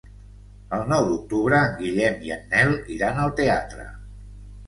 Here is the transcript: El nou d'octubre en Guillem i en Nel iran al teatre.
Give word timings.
El 0.77 0.85
nou 0.93 1.09
d'octubre 1.09 1.59
en 1.65 1.75
Guillem 1.81 2.25
i 2.29 2.33
en 2.37 2.41
Nel 2.53 2.73
iran 2.95 3.23
al 3.25 3.35
teatre. 3.41 3.85